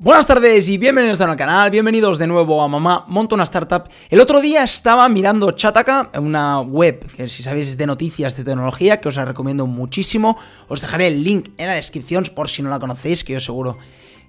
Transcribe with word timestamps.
Buenas 0.00 0.28
tardes 0.28 0.68
y 0.68 0.78
bienvenidos 0.78 1.20
al 1.20 1.34
canal, 1.34 1.72
bienvenidos 1.72 2.18
de 2.18 2.28
nuevo 2.28 2.62
a 2.62 2.68
Mamá 2.68 3.04
Monta 3.08 3.34
una 3.34 3.42
Startup. 3.42 3.88
El 4.08 4.20
otro 4.20 4.40
día 4.40 4.62
estaba 4.62 5.08
mirando 5.08 5.50
Chataka, 5.50 6.12
una 6.20 6.60
web 6.60 7.04
que 7.16 7.28
si 7.28 7.42
sabéis 7.42 7.66
es 7.66 7.76
de 7.76 7.84
noticias 7.84 8.36
de 8.36 8.44
tecnología, 8.44 9.00
que 9.00 9.08
os 9.08 9.16
la 9.16 9.24
recomiendo 9.24 9.66
muchísimo. 9.66 10.38
Os 10.68 10.80
dejaré 10.80 11.08
el 11.08 11.24
link 11.24 11.48
en 11.56 11.66
la 11.66 11.74
descripción 11.74 12.24
por 12.32 12.48
si 12.48 12.62
no 12.62 12.70
la 12.70 12.78
conocéis, 12.78 13.24
que 13.24 13.32
yo 13.32 13.40
seguro 13.40 13.76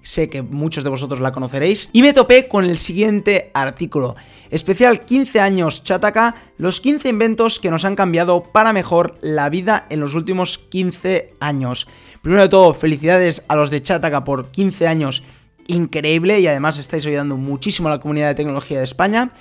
sé 0.02 0.28
que 0.28 0.42
muchos 0.42 0.84
de 0.84 0.90
vosotros 0.90 1.20
la 1.20 1.32
conoceréis. 1.32 1.90
Y 1.94 2.02
me 2.02 2.14
topé 2.14 2.48
con 2.48 2.66
el 2.66 2.80
siguiente 2.80 3.52
artículo. 3.54 4.16
Especial 4.50 5.02
15 5.06 5.40
años 5.40 5.84
Chataka, 5.84 6.34
los 6.58 6.82
15 6.82 7.10
inventos 7.10 7.60
que 7.60 7.70
nos 7.70 7.86
han 7.86 7.96
cambiado 7.96 8.42
para 8.42 8.74
mejor 8.74 9.20
la 9.22 9.50
vida 9.50 9.86
en 9.92 10.00
los 10.00 10.16
últimos 10.16 10.58
15 10.58 11.36
años. 11.40 11.88
Primero 12.24 12.42
de 12.42 12.50
todo, 12.50 12.74
felicidades 12.74 13.46
a 13.48 13.56
los 13.56 13.70
de 13.70 13.84
Chataka 13.84 14.24
por 14.24 14.50
15 14.50 14.88
años 14.88 15.24
increíble 15.70 16.40
y 16.40 16.48
además 16.48 16.78
estáis 16.78 17.06
ayudando 17.06 17.38
muchísimo 17.38 17.88
a 17.88 17.92
la 17.92 18.00
comunidad 18.00 18.28
de 18.28 18.36
tecnología 18.36 18.80
de 18.80 18.84
España. 18.84 19.32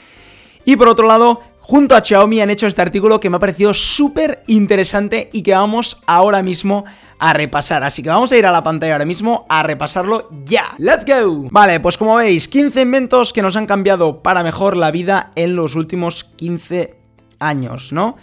Y 0.65 0.77
por 0.77 0.89
otro 0.89 1.07
lado, 1.07 1.41
junto 1.61 1.95
a 1.95 2.03
Xiaomi 2.03 2.41
han 2.41 2.51
hecho 2.51 2.67
este 2.67 2.81
artículo 2.81 3.21
que 3.21 3.29
me 3.29 3.37
ha 3.37 3.41
parecido 3.41 3.75
súper 3.75 4.43
interesante 4.47 5.29
y 5.33 5.43
que 5.43 5.53
vamos 5.53 6.01
ahora 6.07 6.43
mismo 6.43 6.85
a 7.19 7.33
repasar. 7.33 7.85
Así 7.85 8.03
que 8.03 8.09
vamos 8.09 8.33
a 8.33 8.37
ir 8.37 8.47
a 8.47 8.53
la 8.53 8.63
pantalla 8.63 8.95
ahora 8.95 9.05
mismo 9.05 9.45
a 9.49 9.63
repasarlo 9.63 10.29
ya. 10.45 10.75
¡Let's 10.79 11.05
go! 11.05 11.49
Vale, 11.51 11.81
pues 11.81 11.99
como 11.99 12.15
veis, 12.15 12.49
15 12.49 12.83
inventos 12.83 13.33
que 13.33 13.43
nos 13.43 13.57
han 13.57 13.67
cambiado 13.67 14.23
para 14.23 14.43
mejor 14.43 14.77
la 14.77 14.91
vida 14.91 15.33
en 15.35 15.57
los 15.57 15.75
últimos 15.75 16.25
15 16.25 16.95
años, 17.39 17.93
¿no? 17.93 18.17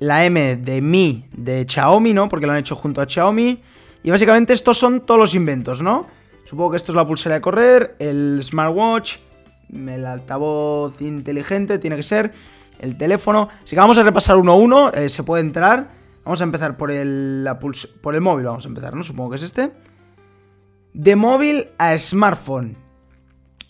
La 0.00 0.24
M 0.24 0.56
de 0.56 0.80
Mi 0.80 1.24
de 1.32 1.66
Xiaomi, 1.66 2.12
¿no? 2.12 2.28
Porque 2.28 2.46
lo 2.46 2.52
han 2.52 2.58
hecho 2.58 2.76
junto 2.76 3.00
a 3.00 3.06
Xiaomi. 3.08 3.62
Y 4.02 4.10
básicamente 4.10 4.52
estos 4.52 4.78
son 4.78 5.00
todos 5.00 5.18
los 5.18 5.34
inventos, 5.34 5.82
¿no? 5.82 6.06
Supongo 6.48 6.70
que 6.70 6.76
esto 6.78 6.92
es 6.92 6.96
la 6.96 7.06
pulsera 7.06 7.34
de 7.34 7.40
correr, 7.42 7.94
el 7.98 8.40
smartwatch, 8.42 9.16
el 9.70 10.06
altavoz 10.06 11.02
inteligente, 11.02 11.78
tiene 11.78 11.94
que 11.96 12.02
ser, 12.02 12.32
el 12.78 12.96
teléfono. 12.96 13.50
Así 13.62 13.76
que 13.76 13.80
vamos 13.80 13.98
a 13.98 14.02
repasar 14.02 14.38
uno 14.38 14.52
a 14.52 14.56
uno, 14.56 14.90
eh, 14.92 15.10
se 15.10 15.22
puede 15.24 15.42
entrar. 15.42 15.90
Vamos 16.24 16.40
a 16.40 16.44
empezar 16.44 16.78
por 16.78 16.90
el, 16.90 17.46
por 18.00 18.14
el 18.14 18.22
móvil, 18.22 18.46
vamos 18.46 18.64
a 18.64 18.68
empezar, 18.68 18.94
¿no? 18.94 19.02
Supongo 19.02 19.30
que 19.30 19.36
es 19.36 19.42
este. 19.42 19.72
De 20.94 21.16
móvil 21.16 21.66
a 21.76 21.98
smartphone. 21.98 22.78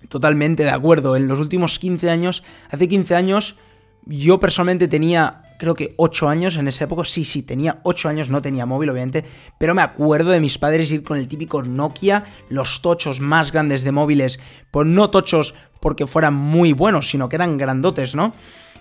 Totalmente 0.08 0.62
de 0.62 0.70
acuerdo. 0.70 1.16
En 1.16 1.26
los 1.26 1.40
últimos 1.40 1.80
15 1.80 2.10
años, 2.10 2.44
hace 2.70 2.86
15 2.86 3.16
años, 3.16 3.58
yo 4.06 4.38
personalmente 4.38 4.86
tenía 4.86 5.42
creo 5.58 5.74
que 5.74 5.94
8 5.96 6.28
años 6.28 6.56
en 6.56 6.68
esa 6.68 6.84
época. 6.84 7.04
Sí, 7.04 7.24
sí, 7.24 7.42
tenía 7.42 7.80
8 7.82 8.08
años, 8.08 8.30
no 8.30 8.40
tenía 8.40 8.64
móvil, 8.64 8.90
obviamente. 8.90 9.24
Pero 9.58 9.74
me 9.74 9.82
acuerdo 9.82 10.30
de 10.30 10.40
mis 10.40 10.56
padres 10.56 10.90
ir 10.90 11.02
con 11.02 11.18
el 11.18 11.28
típico 11.28 11.62
Nokia, 11.62 12.24
los 12.48 12.80
tochos 12.80 13.20
más 13.20 13.52
grandes 13.52 13.82
de 13.82 13.92
móviles. 13.92 14.40
Pues 14.70 14.86
no 14.86 15.10
tochos 15.10 15.54
porque 15.80 16.06
fueran 16.06 16.34
muy 16.34 16.72
buenos, 16.72 17.10
sino 17.10 17.28
que 17.28 17.36
eran 17.36 17.58
grandotes, 17.58 18.14
¿no? 18.14 18.32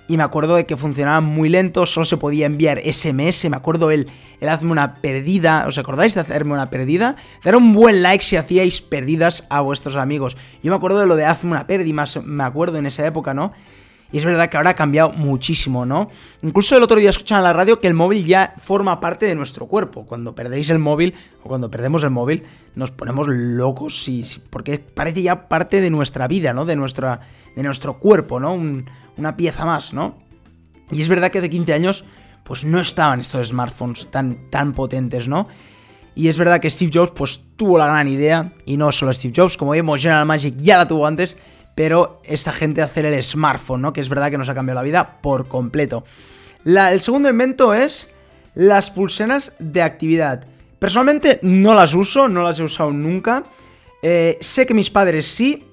Y 0.10 0.16
me 0.16 0.24
acuerdo 0.24 0.56
de 0.56 0.66
que 0.66 0.78
funcionaban 0.78 1.26
muy 1.26 1.50
lento, 1.50 1.86
solo 1.86 2.06
se 2.06 2.16
podía 2.16 2.46
enviar 2.46 2.80
SMS. 2.80 3.50
Me 3.50 3.58
acuerdo 3.58 3.92
el, 3.92 4.08
el 4.40 4.48
hazme 4.48 4.72
una 4.72 4.96
perdida. 4.96 5.66
¿Os 5.68 5.78
acordáis 5.78 6.16
de 6.16 6.22
hacerme 6.22 6.54
una 6.54 6.70
perdida? 6.70 7.18
Dar 7.44 7.58
un 7.58 7.74
buen 7.74 8.02
like 8.02 8.24
si 8.24 8.38
hacíais 8.38 8.82
perdidas 8.82 9.46
a 9.50 9.60
vuestros 9.60 9.98
amigos. 9.98 10.38
Yo 10.64 10.72
me 10.72 10.78
acuerdo 10.78 11.00
de 11.00 11.08
lo 11.08 11.18
de 11.18 11.26
hazme 11.26 11.52
una 11.52 11.68
pérdida, 11.68 12.06
me 12.24 12.44
acuerdo 12.44 12.78
en 12.78 12.86
esa 12.86 13.06
época, 13.06 13.34
¿no? 13.34 13.52
Y 14.12 14.18
es 14.18 14.26
verdad 14.26 14.50
que 14.50 14.58
ahora 14.58 14.72
ha 14.72 14.76
cambiado 14.76 15.12
muchísimo, 15.12 15.86
¿no? 15.86 16.10
Incluso 16.42 16.78
el 16.78 16.84
otro 16.84 16.98
día 16.98 17.10
escuchan 17.10 17.40
en 17.40 17.44
la 17.44 17.54
radio 17.54 17.80
que 17.80 17.88
el 17.88 17.94
móvil 17.94 18.26
ya 18.26 18.54
forma 18.58 19.00
parte 19.00 19.26
de 19.26 19.36
nuestro 19.36 19.68
cuerpo. 19.68 20.06
Cuando 20.06 20.34
perdéis 20.34 20.70
el 20.70 20.80
móvil 20.80 21.14
o 21.44 21.50
cuando 21.50 21.70
perdemos 21.70 22.04
el 22.04 22.12
móvil, 22.12 22.44
nos 22.76 22.92
ponemos 22.92 23.28
locos, 23.28 24.04
sí, 24.04 24.24
porque 24.50 24.80
parece 24.80 25.24
ya 25.24 25.50
parte 25.50 25.82
de 25.82 25.90
nuestra 25.90 26.28
vida, 26.28 26.54
¿no? 26.54 26.66
De, 26.66 26.76
nuestra, 26.76 27.22
de 27.56 27.64
nuestro 27.64 28.00
cuerpo, 28.00 28.40
¿no? 28.40 28.58
una 29.18 29.36
pieza 29.36 29.66
más, 29.66 29.94
¿no? 29.94 30.16
Y 30.92 31.02
es 31.02 31.10
verdad 31.10 31.32
que 31.32 31.42
de 31.42 31.50
15 31.50 31.74
años, 31.74 32.06
pues 32.44 32.64
no 32.64 32.80
estaban 32.80 33.20
estos 33.20 33.50
smartphones 33.50 34.10
tan, 34.10 34.50
tan 34.50 34.74
potentes, 34.74 35.28
¿no? 35.28 35.48
Y 36.16 36.30
es 36.30 36.38
verdad 36.38 36.62
que 36.62 36.70
Steve 36.70 36.92
Jobs, 36.94 37.12
pues 37.12 37.42
tuvo 37.58 37.78
la 37.78 37.88
gran 37.88 38.08
idea, 38.08 38.54
y 38.66 38.78
no 38.78 38.92
solo 38.92 39.12
Steve 39.12 39.34
Jobs, 39.36 39.58
como 39.58 39.72
vemos, 39.72 40.02
General 40.02 40.26
Magic 40.26 40.56
ya 40.58 40.78
la 40.78 40.88
tuvo 40.88 41.06
antes, 41.06 41.38
pero 41.78 42.22
esta 42.24 42.52
gente 42.52 42.82
hacer 42.82 43.06
el 43.06 43.24
smartphone, 43.24 43.84
¿no? 43.84 43.94
Que 43.94 44.02
es 44.02 44.10
verdad 44.10 44.32
que 44.32 44.38
nos 44.40 44.50
ha 44.50 44.56
cambiado 44.56 44.80
la 44.80 44.84
vida 44.84 45.20
por 45.22 45.48
completo. 45.48 46.04
el 46.66 47.00
segundo 47.00 47.30
invento 47.30 47.72
es 47.76 48.12
las 48.56 48.90
pulseras 48.90 49.56
de 49.60 49.84
actividad. 49.84 50.44
Personalmente 50.80 51.38
no 51.44 51.76
las 51.76 51.94
uso, 51.94 52.28
no 52.30 52.42
las 52.42 52.58
he 52.58 52.64
usado 52.64 52.90
nunca. 52.90 53.44
Eh, 54.02 54.40
sé 54.42 54.66
que 54.66 54.74
mis 54.74 54.90
padres 54.90 55.28
sí. 55.28 55.66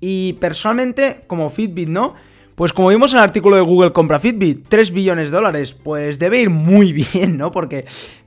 Y 0.00 0.32
personalmente, 0.40 1.20
como 1.28 1.48
Fitbit, 1.48 1.88
¿no? 1.88 2.14
Pues 2.56 2.72
como 2.72 2.88
vimos 2.88 3.12
en 3.12 3.18
el 3.18 3.24
artículo 3.24 3.54
de 3.54 3.62
Google 3.62 3.92
compra 3.92 4.18
Fitbit, 4.18 4.66
3 4.68 4.90
billones 4.90 5.30
de 5.30 5.36
dólares, 5.36 5.72
pues 5.72 6.18
debe 6.18 6.40
ir 6.40 6.50
muy 6.50 6.92
bien, 7.12 7.38
¿no? 7.38 7.52
Porque 7.52 7.84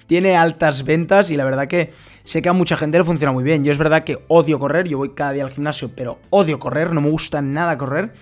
tiene 0.08 0.36
altas 0.36 0.84
ventas 0.84 1.30
y 1.30 1.38
la 1.38 1.44
verdad 1.44 1.68
que 1.68 1.92
sé 2.24 2.42
que 2.42 2.50
a 2.50 2.54
mucha 2.54 2.78
gente 2.78 2.98
le 2.98 3.04
funciona 3.04 3.32
muy 3.32 3.44
bien. 3.44 3.64
Yo 3.64 3.72
es 3.72 3.78
verdad 3.78 4.04
que 4.04 4.20
odio 4.28 4.58
correr, 4.58 4.88
yo 4.88 4.98
voy 4.98 5.10
cada 5.10 5.34
día 5.34 5.44
al 5.44 5.52
gimnasio, 5.52 5.92
pero 5.96 6.20
odio 6.30 6.58
correr, 6.60 6.94
no 6.94 7.02
me 7.02 7.10
gusta 7.10 7.42
nada 7.42 7.78
correr. 7.78 8.14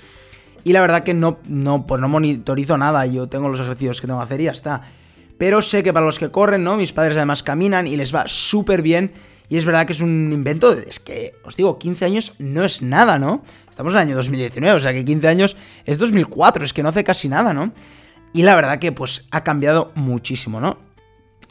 Y 0.64 0.74
la 0.74 0.82
verdad 0.82 1.04
que 1.04 1.14
no, 1.14 1.40
no, 1.48 1.86
pues 1.86 2.02
no 2.02 2.10
monitorizo 2.10 2.78
nada, 2.78 3.06
yo 3.06 3.28
tengo 3.28 3.50
los 3.50 3.60
ejercicios 3.60 4.02
que 4.02 4.08
tengo 4.08 4.20
que 4.20 4.26
hacer 4.26 4.42
y 4.42 4.46
ya 4.46 4.52
está. 4.52 4.82
Pero 5.38 5.62
sé 5.62 5.84
que 5.84 5.94
para 5.94 6.06
los 6.06 6.18
que 6.18 6.32
corren, 6.32 6.64
¿no? 6.64 6.76
Mis 6.76 6.92
padres 6.92 7.18
además 7.18 7.44
caminan 7.44 7.88
y 7.88 7.98
les 7.98 8.14
va 8.14 8.24
súper 8.28 8.82
bien. 8.82 9.12
Y 9.48 9.58
es 9.58 9.66
verdad 9.66 9.86
que 9.86 9.94
es 9.94 10.02
un 10.02 10.32
invento, 10.34 10.72
es 10.72 11.00
que, 11.00 11.36
os 11.44 11.56
digo, 11.56 11.78
15 11.78 12.06
años 12.06 12.34
no 12.40 12.64
es 12.64 12.82
nada, 12.82 13.20
¿no? 13.20 13.44
Estamos 13.70 13.94
en 13.94 13.98
el 13.98 14.08
año 14.08 14.16
2019, 14.16 14.78
o 14.78 14.80
sea 14.80 14.92
que 14.92 15.06
15 15.06 15.28
años 15.28 15.58
es 15.86 16.00
2004, 16.00 16.66
es 16.66 16.74
que 16.74 16.82
no 16.82 16.90
hace 16.90 17.04
casi 17.04 17.30
nada, 17.30 17.54
¿no? 17.54 17.72
Y 18.34 18.42
la 18.42 18.56
verdad 18.56 18.80
que 18.80 18.92
pues 18.92 19.28
ha 19.30 19.44
cambiado 19.44 19.92
muchísimo, 19.94 20.60
¿no? 20.60 20.80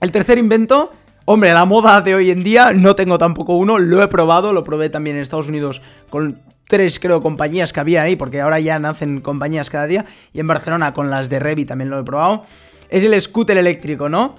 El 0.01 0.11
tercer 0.11 0.39
invento, 0.39 0.93
hombre, 1.25 1.53
la 1.53 1.65
moda 1.65 2.01
de 2.01 2.15
hoy 2.15 2.31
en 2.31 2.43
día, 2.43 2.73
no 2.73 2.95
tengo 2.95 3.19
tampoco 3.19 3.57
uno, 3.57 3.79
lo 3.79 4.03
he 4.03 4.09
probado, 4.09 4.53
lo 4.53 4.65
probé 4.65 4.91
también 4.91 5.17
en 5.17 5.23
Estados 5.23 5.49
Unidos 5.49 5.81
con 6.11 6.41
tres, 6.69 6.99
creo, 6.99 7.23
compañías 7.23 7.73
que 7.73 7.81
había 7.81 8.03
ahí, 8.03 8.17
porque 8.17 8.41
ahora 8.41 8.61
ya 8.61 8.79
nacen 8.79 9.21
compañías 9.21 9.71
cada 9.71 9.87
día, 9.87 10.05
y 10.33 10.41
en 10.41 10.47
Barcelona 10.47 10.95
con 10.95 11.11
las 11.11 11.29
de 11.29 11.39
Revi 11.39 11.65
también 11.65 11.91
lo 11.91 11.99
he 11.99 12.05
probado. 12.05 12.45
Es 12.89 13.03
el 13.03 13.19
scooter 13.21 13.57
eléctrico, 13.57 14.09
¿no? 14.09 14.35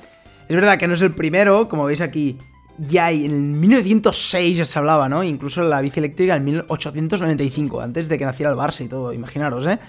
Es 0.48 0.56
verdad 0.56 0.78
que 0.78 0.88
no 0.88 0.94
es 0.94 1.02
el 1.02 1.12
primero, 1.12 1.68
como 1.68 1.86
veis 1.86 2.02
aquí, 2.02 2.38
ya 2.78 3.12
en 3.12 3.60
1906 3.60 4.58
ya 4.58 4.66
se 4.66 4.78
hablaba, 4.80 5.10
¿no? 5.10 5.24
Incluso 5.24 5.64
la 5.64 5.82
bici 5.82 6.00
eléctrica 6.00 6.36
en 6.36 6.44
1895, 6.44 7.82
antes 7.82 8.10
de 8.10 8.18
que 8.18 8.26
naciera 8.26 8.52
el 8.52 8.58
Barça 8.58 8.84
y 8.84 8.88
todo, 8.88 9.14
imaginaros, 9.14 9.66
¿eh? 9.68 9.80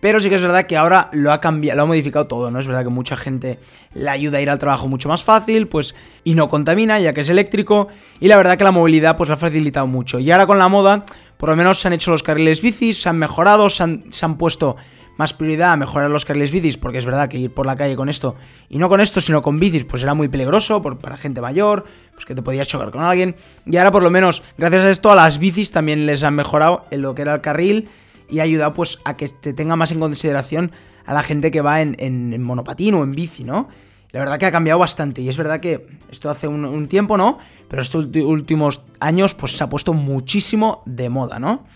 Pero 0.00 0.20
sí 0.20 0.28
que 0.28 0.34
es 0.34 0.42
verdad 0.42 0.66
que 0.66 0.76
ahora 0.76 1.08
lo 1.12 1.32
ha 1.32 1.40
cambiado, 1.40 1.76
lo 1.78 1.82
ha 1.84 1.86
modificado 1.86 2.26
todo, 2.26 2.50
¿no? 2.50 2.58
Es 2.58 2.66
verdad 2.66 2.84
que 2.84 2.90
mucha 2.90 3.16
gente 3.16 3.58
le 3.94 4.10
ayuda 4.10 4.38
a 4.38 4.40
ir 4.40 4.50
al 4.50 4.58
trabajo 4.58 4.88
mucho 4.88 5.08
más 5.08 5.24
fácil, 5.24 5.68
pues, 5.68 5.94
y 6.22 6.34
no 6.34 6.48
contamina, 6.48 7.00
ya 7.00 7.14
que 7.14 7.22
es 7.22 7.28
eléctrico, 7.30 7.88
y 8.20 8.28
la 8.28 8.36
verdad 8.36 8.58
que 8.58 8.64
la 8.64 8.72
movilidad, 8.72 9.16
pues, 9.16 9.28
lo 9.28 9.34
ha 9.34 9.38
facilitado 9.38 9.86
mucho. 9.86 10.18
Y 10.18 10.30
ahora 10.30 10.46
con 10.46 10.58
la 10.58 10.68
moda, 10.68 11.04
por 11.38 11.48
lo 11.48 11.56
menos 11.56 11.80
se 11.80 11.88
han 11.88 11.94
hecho 11.94 12.10
los 12.10 12.22
carriles 12.22 12.60
bicis, 12.60 13.00
se 13.00 13.08
han 13.08 13.18
mejorado, 13.18 13.70
se 13.70 13.82
han, 13.82 14.36
puesto 14.36 14.76
más 15.16 15.32
prioridad 15.32 15.72
a 15.72 15.76
mejorar 15.76 16.10
los 16.10 16.26
carriles 16.26 16.50
bicis, 16.50 16.76
porque 16.76 16.98
es 16.98 17.06
verdad 17.06 17.28
que 17.30 17.38
ir 17.38 17.50
por 17.50 17.64
la 17.64 17.74
calle 17.74 17.96
con 17.96 18.10
esto, 18.10 18.36
y 18.68 18.76
no 18.76 18.90
con 18.90 19.00
esto, 19.00 19.22
sino 19.22 19.40
con 19.40 19.58
bicis, 19.58 19.86
pues 19.86 20.02
era 20.02 20.12
muy 20.12 20.28
peligroso 20.28 20.82
para 20.82 21.16
gente 21.16 21.40
mayor, 21.40 21.84
pues 22.12 22.26
que 22.26 22.34
te 22.34 22.42
podías 22.42 22.68
chocar 22.68 22.90
con 22.90 23.02
alguien. 23.02 23.34
Y 23.64 23.78
ahora, 23.78 23.92
por 23.92 24.02
lo 24.02 24.10
menos, 24.10 24.42
gracias 24.58 24.84
a 24.84 24.90
esto, 24.90 25.10
a 25.10 25.14
las 25.14 25.38
bicis 25.38 25.70
también 25.70 26.04
les 26.04 26.22
han 26.22 26.34
mejorado 26.34 26.84
en 26.90 27.00
lo 27.00 27.14
que 27.14 27.22
era 27.22 27.34
el 27.34 27.40
carril 27.40 27.88
y 28.28 28.40
ha 28.40 28.42
ayudado 28.42 28.74
pues 28.74 28.98
a 29.04 29.16
que 29.16 29.28
te 29.28 29.52
tenga 29.52 29.76
más 29.76 29.92
en 29.92 30.00
consideración 30.00 30.72
a 31.04 31.14
la 31.14 31.22
gente 31.22 31.50
que 31.50 31.60
va 31.60 31.80
en, 31.80 32.42
monopatín 32.42 32.94
o 32.94 33.04
en 33.04 33.12
bici, 33.12 33.44
¿no? 33.44 33.68
La 34.12 34.20
verdad 34.20 34.38
que 34.38 34.46
ha 34.46 34.52
cambiado 34.52 34.78
bastante 34.78 35.20
y 35.20 35.28
es 35.28 35.36
verdad 35.36 35.60
que 35.60 35.86
esto 36.10 36.30
hace 36.30 36.48
un, 36.48 36.88
tiempo, 36.88 37.16
¿no? 37.16 37.38
Pero 37.68 37.82
estos 37.82 38.06
últimos 38.06 38.82
años 39.00 39.34
pues 39.34 39.56
se 39.56 39.64
ha 39.64 39.68
puesto 39.68 39.92
muchísimo 39.92 40.82
de 40.86 41.08
moda, 41.08 41.38
¿no? 41.38 41.66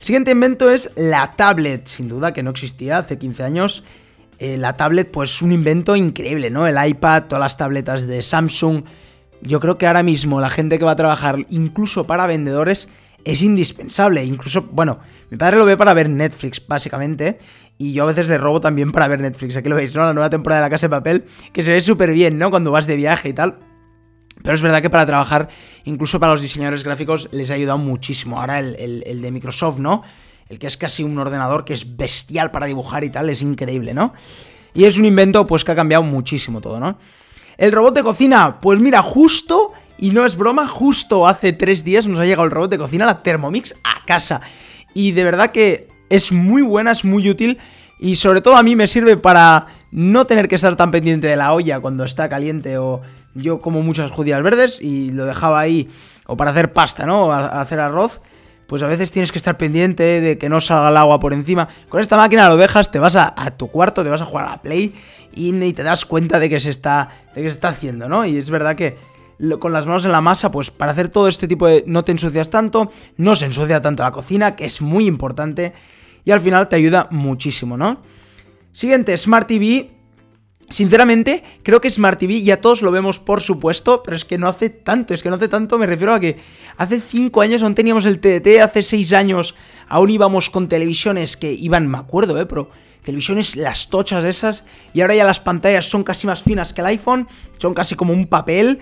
El 0.00 0.06
siguiente 0.06 0.30
invento 0.30 0.70
es 0.70 0.92
la 0.96 1.32
tablet, 1.36 1.86
sin 1.86 2.08
duda 2.08 2.32
que 2.32 2.42
no 2.42 2.50
existía 2.50 2.98
hace 2.98 3.18
15 3.18 3.42
años. 3.42 3.84
Eh, 4.38 4.56
la 4.56 4.76
tablet 4.76 5.10
pues 5.10 5.42
un 5.42 5.52
invento 5.52 5.96
increíble, 5.96 6.50
¿no? 6.50 6.66
El 6.66 6.76
iPad, 6.88 7.24
todas 7.24 7.40
las 7.40 7.56
tabletas 7.56 8.06
de 8.06 8.22
Samsung. 8.22 8.84
Yo 9.42 9.60
creo 9.60 9.78
que 9.78 9.86
ahora 9.86 10.02
mismo 10.02 10.40
la 10.40 10.50
gente 10.50 10.78
que 10.78 10.84
va 10.84 10.92
a 10.92 10.96
trabajar 10.96 11.46
incluso 11.50 12.06
para 12.06 12.26
vendedores 12.26 12.88
es 13.26 13.42
indispensable. 13.42 14.24
Incluso, 14.24 14.62
bueno, 14.70 15.00
mi 15.30 15.36
padre 15.36 15.56
lo 15.56 15.66
ve 15.66 15.76
para 15.76 15.92
ver 15.92 16.08
Netflix, 16.08 16.64
básicamente. 16.64 17.38
Y 17.76 17.92
yo 17.92 18.04
a 18.04 18.06
veces 18.06 18.28
le 18.28 18.38
robo 18.38 18.60
también 18.60 18.92
para 18.92 19.08
ver 19.08 19.20
Netflix. 19.20 19.56
Aquí 19.56 19.68
lo 19.68 19.74
veis, 19.74 19.94
¿no? 19.96 20.04
La 20.04 20.14
nueva 20.14 20.30
temporada 20.30 20.62
de 20.62 20.66
La 20.66 20.70
Casa 20.70 20.86
de 20.86 20.90
Papel, 20.90 21.24
que 21.52 21.64
se 21.64 21.72
ve 21.72 21.80
súper 21.80 22.12
bien, 22.12 22.38
¿no? 22.38 22.50
Cuando 22.50 22.70
vas 22.70 22.86
de 22.86 22.94
viaje 22.94 23.28
y 23.28 23.32
tal. 23.32 23.58
Pero 24.42 24.54
es 24.54 24.62
verdad 24.62 24.80
que 24.80 24.90
para 24.90 25.04
trabajar, 25.06 25.48
incluso 25.84 26.20
para 26.20 26.32
los 26.32 26.40
diseñadores 26.40 26.84
gráficos, 26.84 27.28
les 27.32 27.50
ha 27.50 27.54
ayudado 27.54 27.78
muchísimo. 27.78 28.40
Ahora 28.40 28.60
el, 28.60 29.02
el 29.04 29.20
de 29.20 29.30
Microsoft, 29.32 29.80
¿no? 29.80 30.04
El 30.48 30.60
que 30.60 30.68
es 30.68 30.76
casi 30.76 31.02
un 31.02 31.18
ordenador 31.18 31.64
que 31.64 31.74
es 31.74 31.96
bestial 31.96 32.52
para 32.52 32.66
dibujar 32.66 33.02
y 33.02 33.10
tal, 33.10 33.28
es 33.28 33.42
increíble, 33.42 33.92
¿no? 33.92 34.14
Y 34.72 34.84
es 34.84 34.98
un 34.98 35.04
invento, 35.04 35.48
pues, 35.48 35.64
que 35.64 35.72
ha 35.72 35.74
cambiado 35.74 36.04
muchísimo 36.04 36.60
todo, 36.60 36.78
¿no? 36.78 36.98
El 37.56 37.72
robot 37.72 37.94
de 37.94 38.02
cocina, 38.04 38.60
pues 38.60 38.78
mira, 38.78 39.02
justo 39.02 39.72
Y 39.98 40.10
no 40.10 40.26
es 40.26 40.36
broma, 40.36 40.66
justo 40.66 41.26
hace 41.26 41.52
tres 41.52 41.84
días 41.84 42.06
nos 42.06 42.20
ha 42.20 42.24
llegado 42.24 42.44
el 42.44 42.50
robot 42.50 42.70
de 42.70 42.78
cocina, 42.78 43.06
la 43.06 43.22
Thermomix, 43.22 43.74
a 43.82 44.04
casa. 44.04 44.40
Y 44.94 45.12
de 45.12 45.24
verdad 45.24 45.52
que 45.52 45.88
es 46.10 46.32
muy 46.32 46.62
buena, 46.62 46.92
es 46.92 47.04
muy 47.04 47.28
útil. 47.28 47.58
Y 47.98 48.16
sobre 48.16 48.42
todo 48.42 48.56
a 48.56 48.62
mí 48.62 48.76
me 48.76 48.86
sirve 48.86 49.16
para 49.16 49.66
no 49.90 50.26
tener 50.26 50.48
que 50.48 50.56
estar 50.56 50.76
tan 50.76 50.90
pendiente 50.90 51.26
de 51.26 51.36
la 51.36 51.54
olla 51.54 51.80
cuando 51.80 52.04
está 52.04 52.28
caliente 52.28 52.76
o 52.76 53.00
yo 53.34 53.60
como 53.60 53.82
muchas 53.82 54.10
judías 54.10 54.42
verdes 54.42 54.80
y 54.80 55.10
lo 55.10 55.24
dejaba 55.24 55.60
ahí 55.60 55.88
o 56.26 56.36
para 56.36 56.50
hacer 56.50 56.72
pasta, 56.72 57.06
¿no? 57.06 57.26
O 57.26 57.32
hacer 57.32 57.80
arroz. 57.80 58.20
Pues 58.66 58.82
a 58.82 58.88
veces 58.88 59.12
tienes 59.12 59.30
que 59.30 59.38
estar 59.38 59.56
pendiente 59.56 60.20
de 60.20 60.38
que 60.38 60.48
no 60.48 60.60
salga 60.60 60.88
el 60.88 60.96
agua 60.96 61.20
por 61.20 61.32
encima. 61.32 61.68
Con 61.88 62.00
esta 62.00 62.16
máquina 62.16 62.48
lo 62.48 62.56
dejas, 62.56 62.90
te 62.90 62.98
vas 62.98 63.14
a, 63.14 63.32
tu 63.56 63.68
cuarto, 63.68 64.02
te 64.02 64.10
vas 64.10 64.20
a 64.20 64.24
jugar 64.24 64.46
a 64.46 64.50
la 64.50 64.62
Play 64.62 64.92
y 65.34 65.52
ni 65.52 65.72
te 65.72 65.84
das 65.84 66.04
cuenta 66.04 66.40
de 66.40 66.50
que 66.50 66.58
se 66.58 66.70
está, 66.70 67.10
de 67.34 67.42
que 67.42 67.48
se 67.48 67.54
está 67.54 67.68
haciendo, 67.68 68.08
¿no? 68.08 68.26
Y 68.26 68.36
es 68.36 68.50
verdad 68.50 68.74
que 68.74 68.98
con 69.58 69.72
las 69.72 69.86
manos 69.86 70.04
en 70.04 70.12
la 70.12 70.20
masa, 70.20 70.50
pues 70.50 70.70
para 70.70 70.92
hacer 70.92 71.08
todo 71.08 71.28
este 71.28 71.48
tipo 71.48 71.66
de... 71.66 71.84
No 71.86 72.04
te 72.04 72.12
ensucias 72.12 72.50
tanto, 72.50 72.90
no 73.16 73.36
se 73.36 73.46
ensucia 73.46 73.82
tanto 73.82 74.02
la 74.02 74.12
cocina, 74.12 74.56
que 74.56 74.64
es 74.64 74.80
muy 74.80 75.06
importante 75.06 75.72
y 76.26 76.32
al 76.32 76.40
final 76.40 76.68
te 76.68 76.76
ayuda 76.76 77.08
muchísimo, 77.10 77.76
¿no? 77.76 78.02
Siguiente, 78.72 79.16
Smart 79.16 79.46
TV. 79.46 79.90
Sinceramente, 80.68 81.44
creo 81.62 81.80
que 81.80 81.88
Smart 81.88 82.18
TV 82.18 82.42
ya 82.42 82.60
todos 82.60 82.82
lo 82.82 82.90
vemos 82.90 83.20
por 83.20 83.40
supuesto, 83.40 84.02
pero 84.02 84.16
es 84.16 84.24
que 84.24 84.36
no 84.36 84.48
hace 84.48 84.68
tanto, 84.68 85.14
es 85.14 85.22
que 85.22 85.28
no 85.28 85.36
hace 85.36 85.46
tanto, 85.46 85.78
me 85.78 85.86
refiero 85.86 86.12
a 86.12 86.18
que 86.18 86.36
hace 86.76 87.00
5 87.00 87.40
años 87.40 87.62
aún 87.62 87.76
teníamos 87.76 88.04
el 88.04 88.18
TDT, 88.18 88.60
hace 88.60 88.82
6 88.82 89.12
años 89.12 89.54
aún 89.88 90.10
íbamos 90.10 90.50
con 90.50 90.68
televisiones 90.68 91.36
que 91.36 91.52
iban, 91.52 91.86
me 91.86 91.98
acuerdo, 91.98 92.40
eh, 92.40 92.46
pero 92.46 92.68
televisiones 93.04 93.54
las 93.54 93.88
tochas 93.88 94.24
esas, 94.24 94.64
y 94.92 95.02
ahora 95.02 95.14
ya 95.14 95.24
las 95.24 95.38
pantallas 95.38 95.88
son 95.88 96.02
casi 96.02 96.26
más 96.26 96.42
finas 96.42 96.74
que 96.74 96.80
el 96.80 96.88
iPhone, 96.88 97.28
son 97.58 97.72
casi 97.72 97.94
como 97.94 98.12
un 98.12 98.26
papel, 98.26 98.80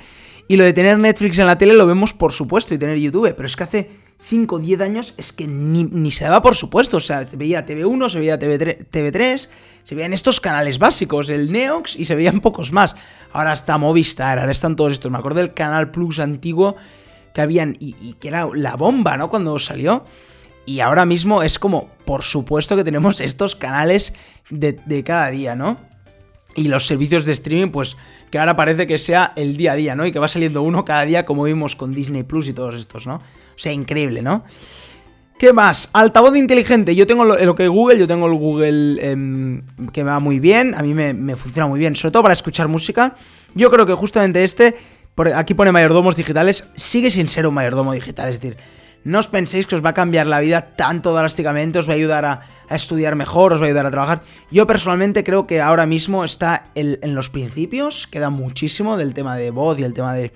y 0.49 0.56
lo 0.56 0.64
de 0.64 0.73
tener 0.73 0.99
Netflix 0.99 1.38
en 1.38 1.46
la 1.46 1.58
tele 1.58 1.75
lo 1.75 1.87
vemos 1.87 2.12
por 2.12 2.32
supuesto, 2.32 2.75
y 2.75 2.79
tener 2.79 2.99
YouTube, 2.99 3.35
pero 3.35 3.46
es 3.46 3.56
que 3.56 3.62
hace 3.62 3.91
5 4.26 4.56
o 4.56 4.58
10 4.58 4.81
años 4.81 5.14
es 5.17 5.32
que 5.32 5.46
ni, 5.46 6.11
se 6.11 6.25
daba 6.25 6.43
por 6.43 6.56
supuesto. 6.56 6.99
O 6.99 7.00
sea, 7.00 7.25
se 7.25 7.37
veía 7.37 7.67
TV1, 7.67 8.08
se 8.08 8.19
veía 8.19 8.38
TV3, 8.38 8.87
TV3, 8.91 9.49
se 9.85 9.94
veían 9.94 10.12
estos 10.12 10.41
canales 10.41 10.79
básicos, 10.79 11.29
el 11.31 11.52
Neox 11.52 11.96
y 11.96 12.05
se 12.05 12.14
veían 12.14 12.41
pocos 12.41 12.73
más. 12.73 12.94
Ahora 13.32 13.52
está 13.52 13.79
Movistar, 13.79 14.38
ahora 14.38 14.52
están 14.52 14.76
todos 14.76 14.93
estos. 14.93 15.11
Me 15.11 15.19
acuerdo 15.19 15.41
del 15.41 15.55
Canal 15.55 15.91
Plus 15.91 16.19
antiguo 16.19 16.76
que 17.35 17.41
habían 17.41 17.75
y, 17.81 18.14
que 18.14 18.29
era 18.29 18.49
la 18.55 18.76
bomba, 18.76 19.17
¿no? 19.17 19.29
Cuando 19.29 19.58
salió. 19.58 20.05
Y 20.67 20.81
ahora 20.81 21.05
mismo 21.05 21.43
es 21.43 21.58
como, 21.58 21.91
por 22.06 22.23
supuesto 22.23 22.76
que 22.76 22.85
tenemos 22.85 23.20
estos 23.20 23.55
canales 23.55 24.14
de 24.49 25.05
cada 25.05 25.31
día, 25.31 25.55
¿no? 25.55 25.79
Y 26.56 26.69
los 26.69 26.87
servicios 26.87 27.25
de 27.25 27.33
streaming, 27.33 27.71
pues 27.71 27.97
que 28.31 28.39
ahora 28.39 28.56
parece 28.56 28.87
que 28.87 28.99
sea 28.99 29.33
el 29.37 29.56
día 29.56 29.73
a 29.73 29.75
día, 29.75 29.97
¿no? 29.97 30.06
Y 30.06 30.12
que 30.12 30.19
va 30.19 30.29
saliendo 30.29 30.62
uno 30.62 30.85
cada 30.85 31.05
día 31.05 31.25
como 31.25 31.45
vimos 31.45 31.75
con 31.77 31.95
Disney 31.95 32.23
Plus 32.23 32.49
y 32.49 32.53
todos 32.53 32.75
estos, 32.75 33.06
¿no? 33.06 33.17
O 33.17 33.59
sea, 33.59 33.73
increíble, 33.73 34.23
¿no? 34.23 34.45
¿Qué 35.39 35.53
más? 35.53 35.91
Altavoz 35.93 36.37
inteligente. 36.37 36.95
Yo 36.95 37.06
tengo 37.06 37.25
lo, 37.25 37.55
que 37.55 37.67
Google, 37.67 37.99
yo 37.99 38.06
tengo 38.06 38.27
el 38.27 38.35
Google 38.35 38.99
em, 39.05 39.62
que 39.93 40.05
me 40.05 40.11
va 40.11 40.21
muy 40.21 40.39
bien. 40.39 40.75
A 40.75 40.83
mí 40.83 40.95
me, 40.95 41.37
funciona 41.37 41.67
muy 41.67 41.79
bien, 41.79 41.97
sobre 41.97 42.12
todo 42.12 42.23
para 42.23 42.35
escuchar 42.35 42.69
música. 42.69 43.17
Yo 43.55 43.71
creo 43.71 43.85
que 43.85 43.95
justamente 43.95 44.45
este, 44.45 44.77
aquí 45.35 45.55
pone 45.55 45.73
mayordomos 45.73 46.15
digitales, 46.15 46.69
sigue 46.77 47.11
sin 47.11 47.29
ser 47.29 47.47
un 47.47 47.55
mayordomo 47.55 47.93
digital. 47.93 48.29
Es 48.29 48.41
decir, 48.41 48.56
no 49.05 49.19
os 49.19 49.29
penséis 49.29 49.67
que 49.67 49.77
os 49.77 49.85
va 49.85 49.91
a 49.91 49.95
cambiar 49.95 50.27
la 50.27 50.41
vida 50.41 50.75
tanto 50.77 51.15
drásticamente, 51.15 51.79
os 51.79 51.89
va 51.89 51.93
a 51.93 51.97
ayudar 51.97 52.25
a, 52.25 52.41
estudiar 52.71 53.15
mejor, 53.15 53.53
os 53.53 53.61
va 53.61 53.65
a 53.65 53.69
ayudar 53.69 53.87
a 53.87 53.91
trabajar. 53.91 54.23
Yo 54.51 54.67
personalmente 54.67 55.23
creo 55.23 55.47
que 55.47 55.61
ahora 55.61 55.87
mismo 55.87 56.25
está 56.25 56.65
en 56.75 57.15
los 57.15 57.31
principios, 57.31 58.06
queda 58.06 58.31
muchísimo 58.31 58.97
del 58.97 59.15
tema 59.15 59.37
de 59.37 59.51
voz 59.51 59.79
y 59.79 59.85
el 59.85 59.95
tema 59.95 60.15
de, 60.15 60.33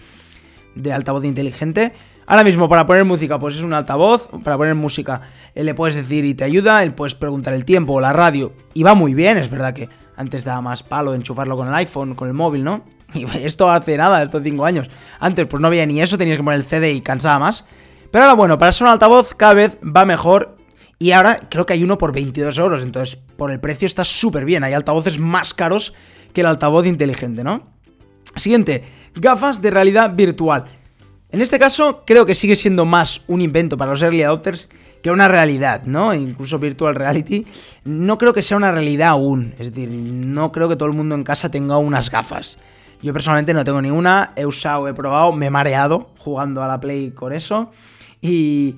de 0.75 0.93
altavoz 0.93 1.25
inteligente. 1.25 1.93
Ahora 2.31 2.45
mismo, 2.45 2.69
para 2.69 2.87
poner 2.87 3.07
música, 3.07 3.39
pues 3.39 3.57
es 3.57 3.63
un 3.63 3.73
altavoz. 3.73 4.29
Para 4.45 4.59
poner 4.59 4.75
música, 4.75 5.23
eh, 5.55 5.65
le 5.65 5.73
puedes 5.73 5.95
decir 5.95 6.27
y 6.27 6.35
te 6.35 6.45
ayuda. 6.45 6.83
Él 6.83 6.93
puedes 6.93 7.15
preguntar 7.15 7.55
el 7.55 7.65
tiempo 7.65 7.95
o 7.95 8.01
la 8.03 8.13
radio. 8.13 8.53
Y 8.75 8.83
va 8.83 8.95
muy 8.95 9.15
bien, 9.15 9.39
es 9.39 9.49
verdad 9.51 9.73
que 9.73 9.89
antes 10.15 10.45
daba 10.45 10.61
más 10.61 10.83
palo 10.83 11.13
de 11.13 11.17
enchufarlo 11.17 11.57
con 11.57 11.69
el 11.69 11.75
iPhone, 11.75 12.15
con 12.15 12.29
el 12.29 12.35
móvil, 12.35 12.65
¿no? 12.65 12.85
Y 13.15 13.25
esto 13.47 13.71
hace 13.71 13.97
nada, 13.97 14.23
estos 14.23 14.43
5 14.43 14.63
años. 14.67 14.91
Antes, 15.19 15.47
pues 15.47 15.61
no 15.63 15.69
había 15.69 15.87
ni 15.87 16.03
eso, 16.03 16.19
tenías 16.19 16.37
que 16.37 16.45
poner 16.45 16.59
el 16.59 16.67
CD 16.67 16.93
y 16.93 17.01
cansaba 17.01 17.39
más. 17.39 17.67
Pero 18.11 18.25
ahora, 18.25 18.35
bueno, 18.35 18.59
para 18.59 18.73
ser 18.73 18.87
un 18.87 18.93
altavoz, 18.93 19.35
cada 19.35 19.55
vez 19.55 19.79
va 19.85 20.05
mejor. 20.05 20.57
Y 20.99 21.13
ahora 21.13 21.39
creo 21.49 21.67
que 21.67 21.75
hay 21.75 21.85
uno 21.85 21.99
por 21.99 22.13
22 22.13 22.59
euros. 22.59 22.83
Entonces, 22.83 23.17
por 23.17 23.51
el 23.51 23.61
precio 23.61 23.87
está 23.87 24.05
súper 24.05 24.45
bien. 24.45 24.65
Hay 24.65 24.73
altavoces 24.73 25.19
más 25.19 25.55
caros 25.55 25.95
que 26.33 26.41
el 26.41 26.47
altavoz 26.47 26.87
inteligente, 26.87 27.45
¿no? 27.45 27.69
Siguiente, 28.37 28.85
gafas 29.15 29.63
de 29.63 29.71
realidad 29.71 30.15
virtual. 30.15 30.65
En 31.31 31.43
este 31.43 31.59
caso, 31.59 32.05
creo 32.07 32.25
que 32.25 32.35
sigue 32.35 32.57
siendo 32.57 32.85
más 32.85 33.23
un 33.27 33.41
invento 33.41 33.77
para 33.77 33.91
los 33.91 34.03
early 34.03 34.23
adopters 34.23 34.69
que 35.03 35.11
una 35.11 35.29
realidad, 35.29 35.83
¿no? 35.85 36.15
Incluso 36.15 36.59
virtual 36.59 36.95
reality. 36.95 37.47
No 37.85 38.19
creo 38.19 38.33
que 38.33 38.43
sea 38.43 38.57
una 38.57 38.73
realidad 38.73 39.11
aún. 39.11 39.55
Es 39.59 39.73
decir, 39.73 39.91
no 39.91 40.51
creo 40.53 40.69
que 40.69 40.77
todo 40.77 40.89
el 40.89 40.95
mundo 40.95 41.15
en 41.15 41.25
casa 41.25 41.51
tenga 41.51 41.79
unas 41.79 42.11
gafas. 42.11 42.59
Yo 43.03 43.13
personalmente 43.13 43.55
no 43.55 43.63
tengo 43.63 43.81
ninguna. 43.81 44.33
He 44.35 44.45
usado, 44.45 44.89
he 44.89 44.95
probado, 44.95 45.33
me 45.33 45.47
he 45.47 45.51
mareado 45.51 46.11
jugando 46.19 46.63
a 46.63 46.69
la 46.69 46.81
Play 46.81 47.13
con 47.13 47.33
eso. 47.33 47.71
Y, 48.21 48.77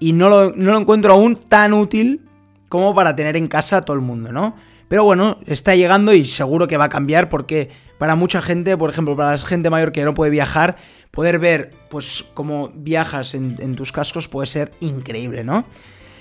y 0.00 0.14
no, 0.14 0.28
lo, 0.28 0.78
encuentro 0.78 1.12
aún 1.12 1.36
tan 1.36 1.72
útil 1.74 2.22
como 2.68 2.94
para 2.94 3.14
tener 3.14 3.36
en 3.36 3.46
casa 3.46 3.78
a 3.78 3.84
todo 3.84 3.94
el 3.94 4.02
mundo, 4.02 4.32
¿no? 4.32 4.56
Pero 4.88 5.04
bueno, 5.04 5.38
está 5.46 5.76
llegando 5.76 6.12
y 6.12 6.24
seguro 6.24 6.66
que 6.66 6.76
va 6.76 6.86
a 6.86 6.88
cambiar 6.88 7.28
porque 7.28 7.68
para 7.98 8.16
mucha 8.16 8.42
gente, 8.42 8.76
por 8.76 8.90
ejemplo, 8.90 9.14
para 9.16 9.32
la 9.32 9.38
gente 9.38 9.70
mayor 9.70 9.92
que 9.92 10.04
no 10.04 10.14
puede 10.14 10.32
viajar, 10.32 10.76
poder 11.10 11.38
ver 11.38 11.70
pues 11.88 12.24
cómo 12.34 12.72
viajas 12.74 13.34
en, 13.34 13.76
tus 13.76 13.92
cascos 13.92 14.26
puede 14.26 14.46
ser 14.46 14.72
increíble, 14.80 15.44
¿no? 15.44 15.64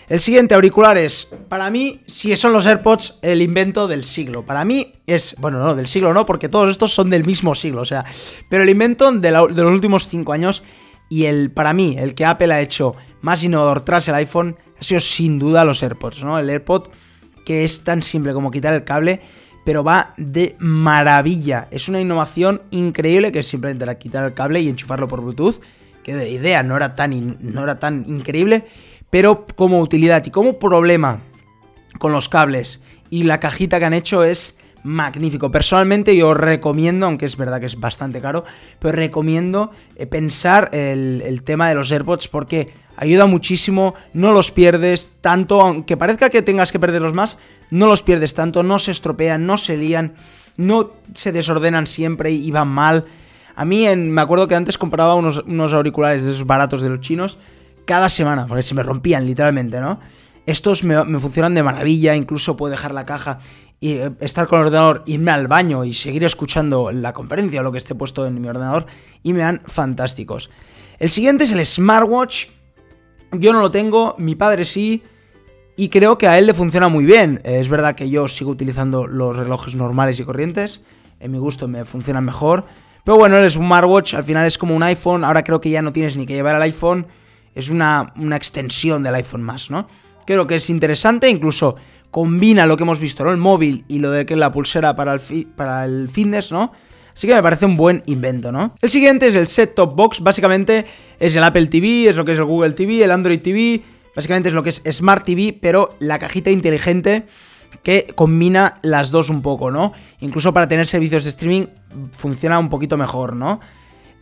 El 0.08 0.20
siguiente, 0.20 0.56
auriculares. 0.56 1.30
Para 1.48 1.70
mí, 1.70 2.02
si 2.08 2.36
son 2.36 2.52
los 2.52 2.66
AirPods, 2.66 3.20
el 3.22 3.44
invento 3.44 3.88
del 3.88 4.04
siglo. 4.04 4.44
Para 4.44 4.66
mí 4.66 4.92
es, 5.06 5.36
bueno, 5.40 5.60
no, 5.60 5.76
del 5.76 5.88
siglo 5.88 6.14
no, 6.14 6.26
porque 6.26 6.50
todos 6.50 6.70
estos 6.70 6.94
son 6.94 7.12
del 7.12 7.24
mismo 7.24 7.54
siglo, 7.54 7.82
o 7.82 7.86
sea, 7.86 8.04
pero 8.50 8.64
el 8.64 8.70
invento 8.70 9.12
de, 9.12 9.32
los 9.32 9.58
últimos 9.58 10.08
cinco 10.08 10.34
años 10.34 10.64
y 11.10 11.26
el, 11.26 11.52
para 11.52 11.74
mí, 11.74 11.96
el 11.98 12.16
que 12.16 12.26
Apple 12.26 12.54
ha 12.54 12.62
hecho 12.62 12.96
más 13.22 13.44
innovador 13.44 13.82
tras 13.82 14.08
el 14.08 14.16
iPhone, 14.16 14.56
ha 14.80 14.84
sido 14.84 15.02
sin 15.02 15.40
duda 15.40 15.66
los 15.66 15.84
AirPods, 15.84 16.24
¿no? 16.24 16.40
El 16.40 16.50
AirPod 16.50 16.88
que 17.46 17.66
es 17.66 17.84
tan 17.84 18.04
simple 18.04 18.34
como 18.34 18.52
quitar 18.52 18.74
el 18.74 18.84
cable 18.84 19.22
pero 19.70 19.84
va 19.84 20.16
de 20.18 20.56
maravilla. 20.58 21.68
Es 21.70 21.90
una 21.90 22.02
innovación 22.02 22.64
increíble 22.72 23.32
que 23.32 23.40
es 23.40 23.48
simplemente 23.48 23.84
era 23.84 24.00
quitar 24.00 24.24
el 24.24 24.34
cable 24.34 24.62
y 24.62 24.68
enchufarlo 24.68 25.08
por 25.08 25.22
Bluetooth. 25.22 25.62
Que 26.04 26.16
de 26.16 26.30
idea 26.30 26.64
no 26.64 26.76
era 26.76 26.96
tan, 26.96 27.38
no 27.40 27.64
era 27.64 27.78
tan 27.78 28.06
increíble, 28.08 28.66
pero 29.12 29.46
como 29.56 29.80
utilidad 29.80 30.26
y 30.26 30.32
como 30.32 30.58
problema 30.58 31.22
con 32.00 32.14
los 32.14 32.30
cables 32.30 32.82
y 33.10 33.24
la 33.24 33.40
cajita 33.40 33.78
que 33.78 33.86
han 33.86 33.94
hecho 33.94 34.24
es 34.24 34.58
magnífico. 34.84 35.52
Personalmente 35.52 36.16
yo 36.16 36.34
recomiendo, 36.34 37.06
aunque 37.06 37.26
es 37.26 37.38
verdad 37.38 37.60
que 37.60 37.66
es 37.66 37.80
bastante 37.80 38.22
caro, 38.22 38.46
pero 38.80 38.96
recomiendo 38.96 39.72
eh, 39.96 40.06
pensar 40.06 40.70
el, 40.74 41.22
el, 41.26 41.44
tema 41.44 41.70
de 41.70 41.76
los 41.76 41.92
AirPods 41.92 42.28
porque 42.28 42.74
ayuda 42.98 43.26
muchísimo, 43.26 43.96
no 44.14 44.32
los 44.32 44.52
pierdes 44.52 45.12
tanto, 45.22 45.62
aunque 45.62 45.98
parezca 45.98 46.30
que 46.30 46.42
tengas 46.42 46.72
que 46.72 46.80
perderlos 46.80 47.14
más, 47.14 47.38
no 47.72 47.88
los 47.88 48.02
pierdes 48.02 48.34
tanto, 48.34 48.64
no 48.64 48.80
se 48.80 48.92
estropean, 48.92 49.46
no 49.46 49.58
se 49.58 49.78
lían, 49.78 50.16
no 50.58 50.92
se 51.14 51.32
desordenan 51.32 51.88
siempre 51.88 52.32
y 52.32 52.52
van 52.52 52.68
mal. 52.68 53.06
A 53.56 53.66
mí 53.66 53.88
me 53.96 54.22
acuerdo 54.22 54.48
que 54.48 54.56
antes 54.56 54.78
compraba 54.78 55.16
unos, 55.16 55.74
auriculares 55.74 56.26
de 56.26 56.32
esos 56.32 56.46
baratos 56.46 56.82
de 56.82 56.90
los 56.90 57.02
chinos 57.02 57.38
cada 57.86 58.10
semana, 58.10 58.46
porque 58.48 58.64
se 58.64 58.76
me 58.76 58.84
rompían 58.84 59.26
literalmente, 59.26 59.80
¿no? 59.80 60.00
Estos 60.50 60.84
me, 60.84 61.20
funcionan 61.20 61.54
de 61.54 61.64
maravilla, 61.64 62.16
incluso 62.16 62.58
puedo 62.58 62.72
dejar 62.72 62.92
la 62.92 63.06
caja 63.06 63.40
y 63.80 63.94
eh, 63.94 64.12
estar 64.20 64.48
con 64.48 64.60
el 64.60 64.66
ordenador, 64.66 65.04
irme 65.06 65.32
al 65.32 65.48
baño 65.48 65.86
y 65.86 65.94
seguir 65.94 66.24
escuchando 66.24 66.92
la 66.92 67.14
conferencia 67.14 67.62
o 67.62 67.64
lo 67.64 67.72
que 67.72 67.78
esté 67.78 67.96
puesto 67.96 68.26
en 68.26 68.42
mi 68.42 68.48
ordenador 68.48 68.88
y 69.22 69.34
me 69.34 69.40
dan 69.40 69.62
fantásticos. 69.68 70.50
El 70.98 71.10
siguiente 71.10 71.44
es 71.44 71.52
el 71.52 71.66
smartwatch. 71.66 72.48
Yo 73.32 73.54
no 73.54 73.62
lo 73.62 73.70
tengo, 73.70 74.16
mi 74.18 74.36
padre 74.36 74.66
sí 74.66 75.04
y 75.76 75.90
creo 75.90 76.18
que 76.18 76.28
a 76.28 76.38
él 76.40 76.48
le 76.48 76.54
funciona 76.54 76.90
muy 76.90 77.06
bien. 77.06 77.40
Es 77.44 77.70
verdad 77.70 77.96
que 77.96 78.10
yo 78.10 78.28
sigo 78.28 78.52
utilizando 78.52 79.08
los 79.08 79.36
relojes 79.36 79.76
normales 79.76 80.20
y 80.20 80.26
corrientes, 80.26 80.84
en 81.20 81.32
mi 81.32 81.38
gusto 81.38 81.68
me 81.68 81.86
funcionan 81.86 82.26
mejor. 82.26 82.66
Pero 83.04 83.18
bueno, 83.18 83.38
el 83.38 83.50
smartwatch 83.50 84.16
al 84.16 84.24
final 84.24 84.46
es 84.46 84.58
como 84.58 84.76
un 84.76 84.84
iPhone, 84.84 85.24
ahora 85.24 85.44
creo 85.44 85.62
que 85.62 85.70
ya 85.70 85.82
no 85.82 85.94
tienes 85.94 86.18
ni 86.18 86.26
que 86.26 86.34
llevar 86.34 86.56
el 86.56 86.64
iPhone, 86.64 87.08
es 87.56 87.70
una, 87.70 88.14
extensión 88.36 89.04
del 89.04 89.16
iPhone 89.16 89.44
más, 89.44 89.72
¿no? 89.72 89.88
Creo 90.26 90.48
que 90.48 90.56
es 90.56 90.70
interesante, 90.70 91.30
incluso 91.30 91.76
combina 92.12 92.66
lo 92.66 92.78
que 92.78 92.84
hemos 92.84 93.00
visto, 93.00 93.24
¿no? 93.24 93.32
El 93.32 93.38
móvil 93.38 93.86
y 93.88 94.00
lo 94.00 94.12
de 94.12 94.26
que 94.26 94.34
es 94.34 94.40
la 94.40 94.52
pulsera 94.52 94.96
para 94.96 95.14
el, 95.14 95.48
para 95.56 95.86
el 95.86 96.10
fitness, 96.10 96.52
¿no? 96.52 96.72
Así 97.16 97.28
que 97.28 97.36
me 97.36 97.44
parece 97.44 97.66
un 97.66 97.76
buen 97.76 98.02
invento, 98.06 98.52
¿no? 98.52 98.74
El 98.82 98.90
siguiente 98.90 99.28
es 99.28 99.36
el 99.36 99.48
Set 99.48 99.76
Top 99.76 99.96
Box, 99.96 100.22
básicamente 100.22 100.86
es 101.20 101.36
el 101.36 101.44
Apple 101.44 101.68
TV, 101.68 102.10
es 102.10 102.16
lo 102.16 102.24
que 102.24 102.32
es 102.32 102.40
el 102.40 102.46
Google 102.46 102.74
TV, 102.74 103.04
el 103.04 103.12
Android 103.12 103.42
TV, 103.42 103.84
Básicamente 104.20 104.50
es 104.50 104.56
lo 104.56 104.64
que 104.64 104.72
es 104.72 104.82
Smart 104.92 105.26
TV, 105.26 105.58
pero 105.60 105.96
la 106.00 106.20
cajita 106.20 106.50
inteligente 106.50 107.26
que 107.84 108.12
combina 108.16 108.76
las 108.82 109.12
dos 109.12 109.30
un 109.30 109.42
poco, 109.42 109.72
¿no? 109.72 109.94
Incluso 110.20 110.54
para 110.54 110.68
tener 110.68 110.88
servicios 110.88 111.24
de 111.24 111.30
streaming 111.30 111.68
funciona 112.12 112.60
un 112.60 112.70
poquito 112.70 112.98
mejor, 112.98 113.36
¿no? 113.36 113.62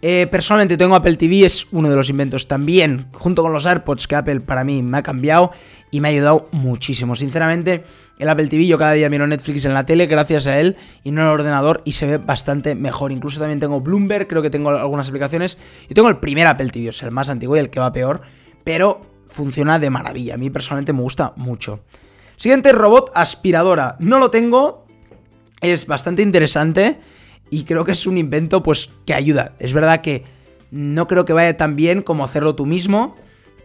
Eh, 0.01 0.27
personalmente 0.30 0.77
tengo 0.77 0.96
Apple 0.96 1.16
TV, 1.16 1.46
es 1.46 1.68
uno 1.72 1.89
de 1.89 1.96
los 1.96 2.10
inventos 2.10 2.48
también, 2.48 3.08
junto 3.13 3.42
con 3.42 3.51
los 3.51 3.66
AirPods 3.66 4.08
que 4.08 4.16
Apple 4.16 4.42
para 4.42 4.63
mí 4.63 4.84
me 4.84 5.00
ha 5.00 5.04
cambiado 5.04 5.51
y 5.89 6.01
me 6.01 6.10
ha 6.10 6.12
ayudado 6.12 6.50
muchísimo. 6.51 7.16
Sinceramente, 7.16 7.84
el 8.20 8.30
Apple 8.30 8.48
TV 8.48 8.68
yo 8.68 8.77
cada 8.77 8.94
día 8.94 9.10
miro 9.10 9.25
Netflix 9.25 9.66
en 9.66 9.74
la 9.74 9.86
tele 9.86 10.06
gracias 10.06 10.46
a 10.46 10.60
él 10.60 10.75
y 11.04 11.12
no 11.12 11.22
en 11.22 11.27
el 11.27 11.34
ordenador 11.34 11.82
y 11.84 11.94
se 11.94 12.06
ve 12.06 12.18
bastante 12.18 12.75
mejor. 12.75 13.12
Incluso 13.12 13.39
también 13.39 13.60
tengo 13.60 13.82
Bloomberg, 13.82 14.27
creo 14.27 14.42
que 14.42 14.50
tengo 14.51 14.70
algunas 14.70 15.08
aplicaciones 15.08 15.58
y 15.89 15.94
tengo 15.94 16.10
el 16.10 16.18
primer 16.18 16.46
Apple 16.46 16.70
TV, 16.70 16.89
o 16.89 16.94
sea, 16.94 17.08
el 17.08 17.13
más 17.13 17.30
antiguo 17.30 17.56
y 17.56 17.60
el 17.60 17.70
que 17.70 17.80
va 17.80 17.92
peor, 17.92 18.22
pero 18.63 19.01
funciona 19.27 19.80
de 19.80 19.89
maravilla. 19.89 20.36
A 20.36 20.38
mí 20.38 20.50
personalmente 20.50 20.94
me 20.94 21.01
gusta 21.01 21.34
mucho. 21.38 21.80
Siguiente 22.36 22.72
robot 22.72 23.12
aspiradora. 23.16 23.96
No 24.00 24.20
lo 24.20 24.30
tengo, 24.30 24.86
es 25.60 25.88
bastante 25.88 26.22
interesante 26.22 27.00
y 27.50 27.63
creo 27.63 27.86
que 27.86 27.92
es 27.92 28.06
un 28.06 28.18
invento 28.18 28.63
pues 28.63 28.89
que 29.06 29.13
ayuda. 29.13 29.54
Es 29.60 29.74
verdad 29.74 30.01
que 30.01 30.24
no 30.72 31.08
creo 31.08 31.25
que 31.25 31.34
vaya 31.34 31.56
tan 31.58 31.75
bien 31.75 32.01
como 32.01 32.24
hacerlo 32.24 32.56
tú 32.56 32.66
mismo, 32.66 33.16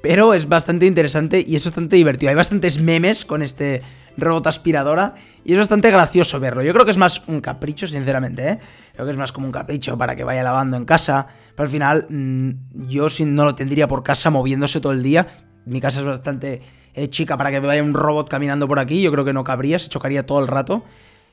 pero 0.02 0.34
es 0.34 0.48
bastante 0.48 0.86
interesante 0.86 1.44
y 1.46 1.56
es 1.56 1.64
bastante 1.64 1.96
divertido. 1.96 2.30
Hay 2.30 2.36
bastantes 2.36 2.80
memes 2.80 3.24
con 3.24 3.42
este 3.42 3.82
robot 4.16 4.46
aspiradora 4.46 5.14
y 5.44 5.52
es 5.52 5.58
bastante 5.58 5.90
gracioso 5.90 6.38
verlo. 6.38 6.62
Yo 6.62 6.72
creo 6.72 6.84
que 6.84 6.90
es 6.90 6.96
más 6.96 7.22
un 7.26 7.40
capricho, 7.40 7.86
sinceramente, 7.86 8.48
¿eh? 8.48 8.58
Creo 8.92 9.06
que 9.06 9.12
es 9.12 9.18
más 9.18 9.32
como 9.32 9.46
un 9.46 9.52
capricho 9.52 9.96
para 9.96 10.14
que 10.14 10.22
vaya 10.22 10.42
lavando 10.42 10.76
en 10.76 10.84
casa. 10.84 11.26
Pero 11.56 11.64
al 11.64 11.70
final, 11.70 12.06
mm, 12.08 12.88
yo 12.88 13.06
no 13.26 13.44
lo 13.44 13.54
tendría 13.54 13.88
por 13.88 14.02
casa 14.02 14.30
moviéndose 14.30 14.80
todo 14.80 14.92
el 14.92 15.02
día. 15.02 15.28
Mi 15.64 15.80
casa 15.80 16.00
es 16.00 16.06
bastante 16.06 16.60
eh, 16.94 17.08
chica 17.08 17.36
para 17.36 17.50
que 17.50 17.60
vaya 17.60 17.82
un 17.82 17.94
robot 17.94 18.28
caminando 18.28 18.68
por 18.68 18.78
aquí. 18.78 19.00
Yo 19.00 19.10
creo 19.10 19.24
que 19.24 19.32
no 19.32 19.44
cabría, 19.44 19.78
se 19.78 19.88
chocaría 19.88 20.26
todo 20.26 20.40
el 20.40 20.48
rato 20.48 20.84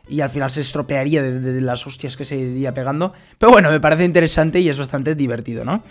y 0.10 0.22
al 0.22 0.30
final 0.30 0.50
se 0.50 0.62
estropearía 0.62 1.22
de, 1.22 1.62
las 1.62 1.86
hostias 1.86 2.18
que 2.18 2.26
se 2.26 2.36
iría 2.36 2.74
pegando. 2.74 3.14
Pero 3.38 3.52
bueno, 3.52 3.70
me 3.70 3.80
parece 3.80 4.04
interesante 4.04 4.60
y 4.60 4.68
es 4.68 4.78
bastante 4.78 5.16
divertido, 5.16 5.64
¿no? 5.64 5.84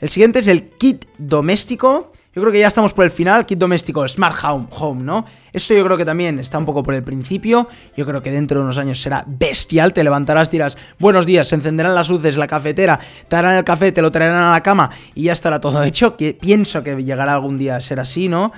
El 0.00 0.08
siguiente 0.08 0.40
es 0.40 0.48
el 0.48 0.70
kit 0.70 1.04
doméstico. 1.16 2.12
Yo 2.34 2.40
creo 2.40 2.52
que 2.52 2.58
ya 2.58 2.66
estamos 2.66 2.92
por 2.92 3.04
el 3.04 3.10
final, 3.10 3.46
kit 3.46 3.58
doméstico 3.58 4.06
Smart 4.08 4.34
Home, 4.42 4.66
home, 4.70 5.02
¿no? 5.04 5.26
Esto 5.52 5.74
yo 5.74 5.84
creo 5.84 5.96
que 5.96 6.04
también 6.04 6.40
está 6.40 6.58
un 6.58 6.64
poco 6.64 6.82
por 6.82 6.94
el 6.94 7.04
principio. 7.04 7.68
Yo 7.96 8.04
creo 8.04 8.20
que 8.20 8.32
dentro 8.32 8.58
de 8.58 8.64
unos 8.64 8.78
años 8.78 9.00
será 9.00 9.22
bestial. 9.26 9.92
Te 9.92 10.02
levantarás, 10.02 10.50
dirás, 10.50 10.76
buenos 10.98 11.24
días, 11.24 11.46
se 11.46 11.54
encenderán 11.54 11.94
las 11.94 12.08
luces, 12.08 12.36
la 12.36 12.48
cafetera, 12.48 12.98
te 13.28 13.36
harán 13.36 13.54
el 13.54 13.64
café, 13.64 13.92
te 13.92 14.02
lo 14.02 14.10
traerán 14.10 14.42
a 14.42 14.50
la 14.50 14.62
cama 14.62 14.90
y 15.14 15.24
ya 15.24 15.32
estará 15.34 15.60
todo 15.60 15.82
hecho. 15.84 16.16
Que 16.16 16.34
pienso 16.34 16.82
que 16.82 17.00
llegará 17.04 17.34
algún 17.34 17.58
día 17.58 17.76
a 17.76 17.80
ser 17.80 18.00
así, 18.00 18.28
¿no? 18.28 18.50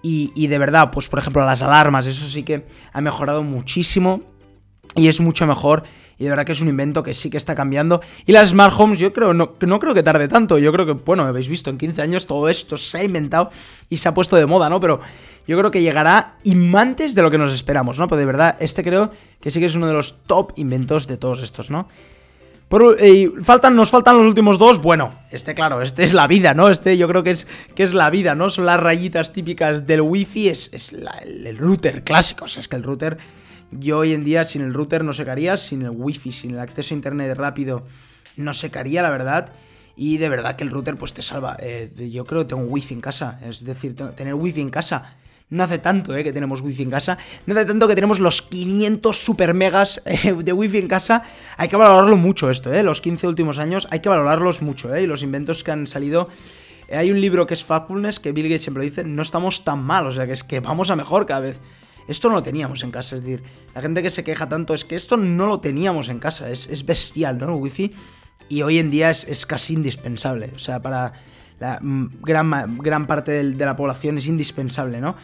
Y, 0.00 0.32
y 0.36 0.46
de 0.46 0.58
verdad, 0.58 0.90
pues 0.90 1.08
por 1.08 1.18
ejemplo 1.18 1.44
las 1.44 1.60
alarmas, 1.60 2.06
eso 2.06 2.26
sí 2.26 2.44
que 2.44 2.64
ha 2.92 3.00
mejorado 3.00 3.42
muchísimo 3.42 4.22
y 4.98 5.08
es 5.08 5.20
mucho 5.20 5.46
mejor. 5.46 5.84
Y 6.18 6.24
de 6.24 6.30
verdad 6.30 6.44
que 6.44 6.52
es 6.52 6.60
un 6.60 6.68
invento 6.68 7.02
que 7.02 7.14
sí 7.14 7.30
que 7.30 7.36
está 7.36 7.54
cambiando. 7.54 8.00
Y 8.26 8.32
las 8.32 8.50
smart 8.50 8.74
homes, 8.76 8.98
yo 8.98 9.12
creo, 9.12 9.32
no, 9.32 9.54
no 9.60 9.78
creo 9.78 9.94
que 9.94 10.02
tarde 10.02 10.26
tanto. 10.26 10.58
Yo 10.58 10.72
creo 10.72 10.84
que, 10.84 10.92
bueno, 10.92 11.22
habéis 11.22 11.48
visto, 11.48 11.70
en 11.70 11.78
15 11.78 12.02
años 12.02 12.26
todo 12.26 12.48
esto 12.48 12.76
se 12.76 12.98
ha 12.98 13.04
inventado 13.04 13.50
y 13.88 13.98
se 13.98 14.08
ha 14.08 14.14
puesto 14.14 14.34
de 14.36 14.44
moda, 14.44 14.68
¿no? 14.68 14.80
Pero 14.80 15.00
yo 15.46 15.56
creo 15.56 15.70
que 15.70 15.80
llegará 15.80 16.34
antes 16.74 17.14
de 17.14 17.22
lo 17.22 17.30
que 17.30 17.38
nos 17.38 17.54
esperamos, 17.54 17.98
¿no? 17.98 18.08
Pero 18.08 18.18
de 18.18 18.26
verdad, 18.26 18.56
este 18.58 18.82
creo 18.82 19.10
que 19.40 19.50
sí 19.52 19.60
que 19.60 19.66
es 19.66 19.76
uno 19.76 19.86
de 19.86 19.92
los 19.92 20.16
top 20.26 20.52
inventos 20.56 21.06
de 21.06 21.16
todos 21.16 21.40
estos, 21.42 21.70
¿no? 21.70 21.88
Por, 22.68 22.98
faltan, 23.42 23.74
nos 23.74 23.88
faltan 23.88 24.18
los 24.18 24.26
últimos 24.26 24.58
dos. 24.58 24.82
Bueno, 24.82 25.10
este, 25.30 25.54
claro, 25.54 25.80
este 25.80 26.04
es 26.04 26.12
la 26.12 26.26
vida, 26.26 26.52
¿no? 26.52 26.68
Este 26.68 26.98
yo 26.98 27.08
creo 27.08 27.22
que 27.22 27.30
es, 27.30 27.46
que 27.74 27.82
es 27.82 27.94
la 27.94 28.10
vida, 28.10 28.34
¿no? 28.34 28.50
Son 28.50 28.66
las 28.66 28.78
rayitas 28.78 29.32
típicas 29.32 29.86
del 29.86 30.02
wifi, 30.02 30.48
es, 30.48 30.68
es 30.74 30.92
el, 30.92 31.46
el, 31.46 31.56
router 31.56 32.04
clásico. 32.04 32.44
O 32.44 32.48
sea, 32.48 32.60
es 32.60 32.68
que 32.68 32.76
el 32.76 32.82
router 32.82 33.16
yo 33.70 33.98
hoy 33.98 34.12
en 34.12 34.24
día 34.24 34.44
sin 34.44 34.62
el 34.62 34.74
router 34.74 35.04
no 35.04 35.12
secaría, 35.12 35.56
sin 35.56 35.82
el 35.82 35.90
wifi, 35.90 36.32
sin 36.32 36.52
el 36.52 36.60
acceso 36.60 36.94
a 36.94 36.96
internet 36.96 37.36
rápido 37.36 37.86
no 38.36 38.54
secaría, 38.54 39.02
la 39.02 39.10
verdad. 39.10 39.52
Y 39.96 40.18
de 40.18 40.28
verdad 40.28 40.56
que 40.56 40.64
el 40.64 40.70
router 40.70 40.96
pues 40.96 41.12
te 41.12 41.22
salva. 41.22 41.56
Eh, 41.60 42.08
yo 42.12 42.24
creo 42.24 42.42
que 42.42 42.48
tengo 42.48 42.62
wifi 42.62 42.94
en 42.94 43.00
casa. 43.00 43.40
Es 43.44 43.64
decir, 43.64 43.96
tener 43.96 44.34
wifi 44.34 44.60
en 44.60 44.70
casa 44.70 45.16
no 45.50 45.64
hace 45.64 45.78
tanto 45.78 46.14
eh, 46.14 46.22
que 46.22 46.32
tenemos 46.32 46.60
wifi 46.60 46.82
en 46.82 46.90
casa. 46.90 47.18
No 47.46 47.54
hace 47.54 47.64
tanto 47.64 47.88
que 47.88 47.94
tenemos 47.94 48.20
los 48.20 48.42
500 48.42 49.16
super 49.16 49.54
megas 49.54 50.02
eh, 50.04 50.34
de 50.34 50.52
wifi 50.52 50.78
en 50.78 50.88
casa. 50.88 51.22
Hay 51.56 51.68
que 51.68 51.76
valorarlo 51.76 52.16
mucho 52.16 52.50
esto, 52.50 52.72
eh. 52.72 52.82
Los 52.82 53.00
15 53.00 53.26
últimos 53.26 53.58
años 53.58 53.88
hay 53.90 54.00
que 54.00 54.08
valorarlos 54.08 54.62
mucho, 54.62 54.94
eh. 54.94 55.02
Y 55.02 55.06
los 55.06 55.22
inventos 55.22 55.64
que 55.64 55.70
han 55.70 55.86
salido. 55.86 56.28
hay 56.92 57.10
un 57.10 57.20
libro 57.20 57.46
que 57.46 57.54
es 57.54 57.64
Factfulness, 57.64 58.20
que 58.20 58.32
Bill 58.32 58.48
Gates 58.48 58.62
siempre 58.62 58.84
dice, 58.84 59.04
no 59.04 59.22
estamos 59.22 59.64
tan 59.64 59.82
mal, 59.82 60.06
o 60.06 60.12
sea 60.12 60.26
que 60.26 60.32
es 60.32 60.44
que 60.44 60.60
vamos 60.60 60.90
a 60.90 60.96
mejor 60.96 61.26
cada 61.26 61.40
vez. 61.40 61.60
Esto 62.08 62.28
no 62.28 62.36
lo 62.36 62.42
teníamos 62.42 62.82
en 62.82 62.90
casa, 62.90 63.14
es 63.14 63.22
decir, 63.22 63.42
la 63.74 63.82
gente 63.82 64.02
que 64.02 64.10
se 64.10 64.24
queja 64.24 64.48
tanto 64.48 64.74
es 64.74 64.84
que 64.84 64.96
esto 64.96 65.16
no 65.16 65.46
lo 65.46 65.60
teníamos 65.60 66.08
en 66.08 66.18
casa, 66.18 66.50
es, 66.50 66.84
bestial, 66.84 67.38
¿no? 67.38 67.54
Wifi. 67.56 67.94
Y 68.48 68.62
hoy 68.62 68.78
en 68.78 68.90
día 68.90 69.10
es, 69.10 69.46
casi 69.46 69.74
indispensable, 69.74 70.52
o 70.56 70.58
sea, 70.58 70.80
para 70.80 71.12
la 71.60 71.78
mm, 71.80 72.22
gran, 72.22 72.78
gran 72.78 73.06
parte 73.06 73.32
de, 73.32 73.50
de 73.50 73.66
la 73.66 73.76
población 73.76 74.18
es 74.18 74.26
indispensable, 74.26 75.00
¿no? 75.00 75.16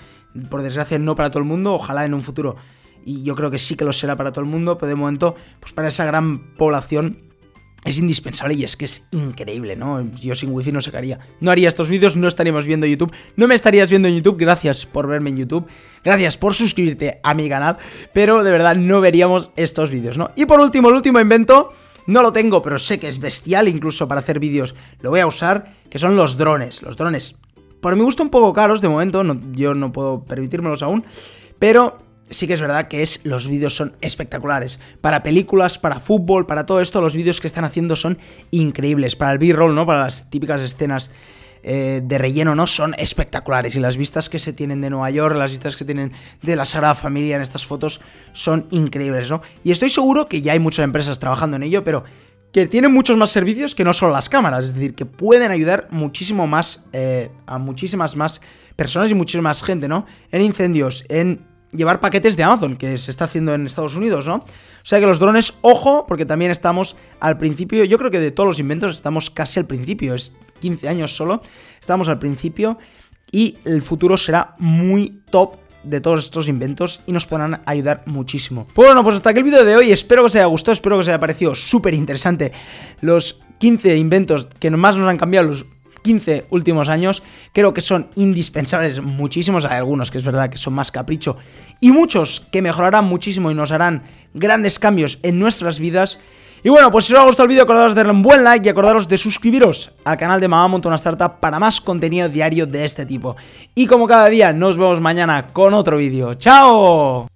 Por 0.50 0.62
desgracia 0.62 0.98
no 0.98 1.16
para 1.16 1.30
todo 1.30 1.40
el 1.40 1.48
mundo, 1.48 1.74
ojalá 1.74 2.04
en 2.04 2.14
un 2.14 2.22
futuro 2.22 2.56
y 3.04 3.22
yo 3.22 3.34
creo 3.34 3.50
que 3.50 3.58
sí 3.58 3.76
que 3.76 3.84
lo 3.84 3.92
será 3.92 4.16
para 4.16 4.32
todo 4.32 4.44
el 4.44 4.50
mundo, 4.50 4.78
pero 4.78 4.88
de 4.88 4.94
momento, 4.94 5.36
pues 5.60 5.72
para 5.72 5.88
esa 5.88 6.04
gran 6.04 6.54
población 6.54 7.18
es 7.84 7.98
indispensable 7.98 8.54
y 8.54 8.64
es 8.64 8.76
que 8.76 8.86
es 8.86 9.06
increíble, 9.12 9.76
¿no? 9.76 10.10
Yo 10.20 10.34
sin 10.34 10.52
wifi 10.52 10.72
no 10.72 10.80
sacaría. 10.80 11.18
No 11.40 11.50
haría 11.50 11.68
estos 11.68 11.88
vídeos, 11.88 12.16
no 12.16 12.28
estaríamos 12.28 12.64
viendo 12.66 12.86
YouTube. 12.86 13.12
No 13.36 13.46
me 13.46 13.54
estarías 13.54 13.90
viendo 13.90 14.08
en 14.08 14.16
YouTube, 14.16 14.38
gracias 14.38 14.86
por 14.86 15.06
verme 15.06 15.30
en 15.30 15.36
YouTube. 15.36 15.66
Gracias 16.02 16.36
por 16.36 16.54
suscribirte 16.54 17.20
a 17.22 17.34
mi 17.34 17.48
canal. 17.48 17.78
Pero 18.12 18.42
de 18.42 18.50
verdad 18.50 18.76
no 18.76 19.00
veríamos 19.00 19.50
estos 19.56 19.90
vídeos, 19.90 20.16
¿no? 20.16 20.30
Y 20.36 20.46
por 20.46 20.60
último, 20.60 20.88
el 20.88 20.94
último 20.94 21.20
invento. 21.20 21.72
No 22.06 22.20
lo 22.20 22.32
tengo, 22.32 22.60
pero 22.60 22.78
sé 22.78 23.00
que 23.00 23.08
es 23.08 23.18
bestial, 23.18 23.66
incluso 23.66 24.06
para 24.06 24.20
hacer 24.20 24.38
vídeos 24.38 24.74
lo 25.00 25.08
voy 25.08 25.20
a 25.20 25.26
usar, 25.26 25.74
que 25.88 25.98
son 25.98 26.16
los 26.16 26.36
drones. 26.36 26.82
Los 26.82 26.98
drones, 26.98 27.36
por 27.80 27.96
mi 27.96 28.02
gusto, 28.02 28.22
un 28.22 28.28
poco 28.28 28.52
caros 28.52 28.82
de 28.82 28.88
momento, 28.88 29.22
yo 29.52 29.74
no 29.74 29.90
puedo 29.90 30.22
permitírmelos 30.22 30.82
aún, 30.82 31.04
pero 31.58 31.98
sí 32.30 32.46
que 32.46 32.54
es 32.54 32.60
verdad 32.60 32.88
que 32.88 33.02
es, 33.02 33.20
los 33.24 33.48
vídeos 33.48 33.74
son 33.74 33.94
espectaculares. 34.00 34.80
Para 35.00 35.22
películas, 35.22 35.78
para 35.78 36.00
fútbol, 36.00 36.46
para 36.46 36.66
todo 36.66 36.80
esto, 36.80 37.00
los 37.00 37.14
vídeos 37.14 37.40
que 37.40 37.46
están 37.46 37.64
haciendo 37.64 37.96
son 37.96 38.18
increíbles. 38.50 39.16
Para 39.16 39.32
el 39.32 39.38
B-roll, 39.38 39.74
¿no? 39.74 39.86
Para 39.86 40.04
las 40.04 40.30
típicas 40.30 40.60
escenas 40.60 41.10
eh, 41.62 42.02
de 42.04 42.18
relleno, 42.18 42.54
¿no? 42.54 42.66
Son 42.66 42.94
espectaculares. 42.98 43.74
Y 43.74 43.80
las 43.80 43.96
vistas 43.96 44.28
que 44.28 44.38
se 44.38 44.52
tienen 44.52 44.80
de 44.80 44.90
Nueva 44.90 45.10
York, 45.10 45.36
las 45.36 45.50
vistas 45.50 45.76
que 45.76 45.84
tienen 45.84 46.12
de 46.42 46.56
la 46.56 46.64
Sagrada 46.64 46.94
Familia 46.94 47.36
en 47.36 47.42
estas 47.42 47.64
fotos 47.66 48.00
son 48.32 48.66
increíbles, 48.70 49.30
¿no? 49.30 49.40
Y 49.62 49.70
estoy 49.70 49.88
seguro 49.88 50.28
que 50.28 50.42
ya 50.42 50.52
hay 50.52 50.58
muchas 50.58 50.84
empresas 50.84 51.18
trabajando 51.18 51.56
en 51.56 51.62
ello, 51.62 51.82
pero 51.82 52.04
que 52.52 52.66
tienen 52.66 52.92
muchos 52.92 53.16
más 53.16 53.30
servicios 53.30 53.74
que 53.74 53.82
no 53.82 53.92
solo 53.92 54.12
las 54.12 54.28
cámaras, 54.28 54.66
es 54.66 54.74
decir, 54.74 54.94
que 54.94 55.06
pueden 55.06 55.50
ayudar 55.50 55.88
muchísimo 55.90 56.46
más 56.46 56.84
eh, 56.92 57.30
a 57.46 57.58
muchísimas 57.58 58.14
más 58.14 58.40
personas 58.76 59.10
y 59.10 59.14
muchísima 59.14 59.48
más 59.48 59.62
gente, 59.62 59.88
¿no? 59.88 60.06
En 60.30 60.42
incendios, 60.42 61.04
en 61.08 61.46
llevar 61.74 62.00
paquetes 62.00 62.36
de 62.36 62.42
Amazon, 62.42 62.76
que 62.76 62.96
se 62.98 63.10
está 63.10 63.24
haciendo 63.24 63.54
en 63.54 63.66
Estados 63.66 63.94
Unidos, 63.94 64.26
¿no? 64.26 64.36
O 64.36 64.44
sea 64.84 65.00
que 65.00 65.06
los 65.06 65.18
drones, 65.18 65.54
ojo, 65.62 66.06
porque 66.06 66.26
también 66.26 66.50
estamos 66.50 66.96
al 67.20 67.38
principio, 67.38 67.84
yo 67.84 67.98
creo 67.98 68.10
que 68.10 68.20
de 68.20 68.30
todos 68.30 68.46
los 68.46 68.58
inventos 68.58 68.94
estamos 68.96 69.30
casi 69.30 69.60
al 69.60 69.66
principio, 69.66 70.14
es 70.14 70.32
15 70.60 70.88
años 70.88 71.16
solo, 71.16 71.42
estamos 71.80 72.08
al 72.08 72.18
principio 72.18 72.78
y 73.30 73.58
el 73.64 73.82
futuro 73.82 74.16
será 74.16 74.54
muy 74.58 75.20
top 75.30 75.56
de 75.82 76.00
todos 76.00 76.20
estos 76.20 76.48
inventos 76.48 77.00
y 77.06 77.12
nos 77.12 77.26
podrán 77.26 77.60
ayudar 77.66 78.02
muchísimo. 78.06 78.66
Pues 78.74 78.88
bueno, 78.88 79.02
pues 79.02 79.16
hasta 79.16 79.30
aquí 79.30 79.40
el 79.40 79.44
vídeo 79.44 79.64
de 79.64 79.76
hoy, 79.76 79.92
espero 79.92 80.22
que 80.22 80.28
os 80.28 80.36
haya 80.36 80.46
gustado, 80.46 80.72
espero 80.72 80.96
que 80.96 81.00
os 81.00 81.08
haya 81.08 81.20
parecido 81.20 81.54
súper 81.54 81.94
interesante 81.94 82.52
los 83.00 83.40
15 83.58 83.96
inventos 83.96 84.48
que 84.58 84.70
más 84.70 84.96
nos 84.96 85.08
han 85.08 85.18
cambiado 85.18 85.48
los 85.48 85.66
15 86.04 86.46
últimos 86.50 86.88
años. 86.88 87.22
Creo 87.52 87.74
que 87.74 87.80
son 87.80 88.08
indispensables 88.14 89.02
muchísimos. 89.02 89.64
Hay 89.64 89.78
algunos 89.78 90.10
que 90.10 90.18
es 90.18 90.24
verdad 90.24 90.50
que 90.50 90.58
son 90.58 90.74
más 90.74 90.92
capricho. 90.92 91.36
Y 91.80 91.90
muchos 91.90 92.46
que 92.52 92.62
mejorarán 92.62 93.06
muchísimo 93.06 93.50
y 93.50 93.54
nos 93.54 93.72
harán 93.72 94.04
grandes 94.34 94.78
cambios 94.78 95.18
en 95.22 95.40
nuestras 95.40 95.80
vidas. 95.80 96.20
Y 96.62 96.68
bueno, 96.68 96.90
pues 96.90 97.06
si 97.06 97.12
os 97.12 97.20
ha 97.20 97.24
gustado 97.24 97.44
el 97.44 97.48
vídeo, 97.50 97.64
acordaros 97.64 97.94
de 97.94 97.98
darle 97.98 98.12
un 98.12 98.22
buen 98.22 98.44
like 98.44 98.66
y 98.66 98.70
acordaros 98.70 99.08
de 99.08 99.18
suscribiros 99.18 99.90
al 100.04 100.16
canal 100.16 100.40
de 100.40 100.48
Mamá 100.48 100.68
Monta 100.68 100.94
Startup 100.94 101.40
para 101.40 101.58
más 101.58 101.80
contenido 101.80 102.28
diario 102.28 102.66
de 102.66 102.84
este 102.84 103.04
tipo. 103.04 103.36
Y 103.74 103.86
como 103.86 104.06
cada 104.06 104.26
día, 104.28 104.52
nos 104.52 104.76
vemos 104.76 105.00
mañana 105.00 105.48
con 105.52 105.74
otro 105.74 105.96
vídeo. 105.96 106.34
¡Chao! 106.34 107.33